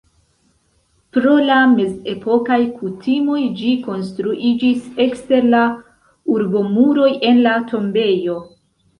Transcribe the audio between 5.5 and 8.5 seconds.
la urbomuroj en la tombejo.